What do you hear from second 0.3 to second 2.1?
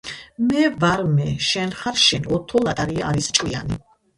მე ვარ მე. შენ ხარ